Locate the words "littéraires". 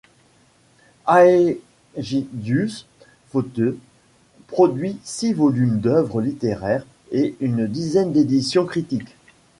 6.21-6.87